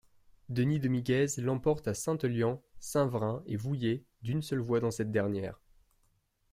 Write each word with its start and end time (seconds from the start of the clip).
Denis 0.49 0.79
Domingues 0.79 1.27
l'emporte 1.37 1.87
à 1.87 1.93
Saint-Eulien, 1.93 2.59
Saint-Vrain 2.79 3.43
et 3.45 3.55
Vouillers, 3.55 4.03
d'une 4.23 4.41
seule 4.41 4.57
voix 4.57 4.79
dans 4.79 4.89
cette 4.89 5.11
dernière. 5.11 5.61